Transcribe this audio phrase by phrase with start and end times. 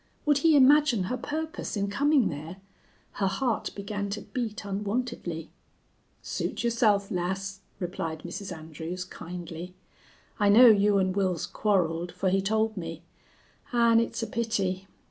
[0.25, 2.57] Would he imagine her purpose in coming there?
[3.11, 5.51] Her heart began to beat unwontedly.
[6.23, 8.51] "Suit yourself, lass," replied Mrs.
[8.51, 9.75] Andrews, kindly.
[10.39, 13.03] "I know you and Wils quarreled, for he told me.
[13.71, 14.87] An' it's a pity....